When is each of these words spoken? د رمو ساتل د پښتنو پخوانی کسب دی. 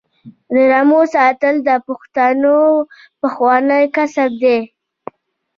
د 0.53 0.55
رمو 0.71 1.01
ساتل 1.15 1.55
د 1.67 1.69
پښتنو 1.87 2.57
پخوانی 3.21 3.83
کسب 3.95 4.31
دی. 4.43 4.59